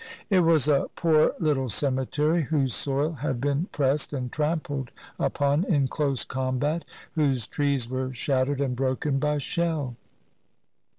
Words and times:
It 0.31 0.39
was 0.39 0.67
a 0.67 0.87
poor 0.95 1.35
little 1.37 1.69
cemetery 1.69 2.45
whose 2.45 2.73
soil 2.73 3.11
had 3.13 3.39
been 3.39 3.67
pressed 3.71 4.13
and 4.13 4.31
trampled 4.31 4.89
upon 5.19 5.63
in 5.63 5.87
close 5.89 6.25
combat, 6.25 6.83
whose 7.11 7.45
trees 7.45 7.87
were 7.87 8.11
shattered 8.11 8.61
and 8.61 8.75
broken 8.75 9.19
by 9.19 9.37
shell. 9.37 9.95